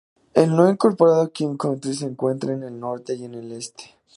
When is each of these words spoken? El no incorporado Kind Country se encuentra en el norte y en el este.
El 0.33 0.55
no 0.55 0.67
incorporado 0.67 1.31
Kind 1.31 1.57
Country 1.59 1.93
se 1.93 2.05
encuentra 2.07 2.53
en 2.53 2.63
el 2.63 2.79
norte 2.79 3.13
y 3.13 3.25
en 3.25 3.35
el 3.35 3.51
este. 3.51 3.95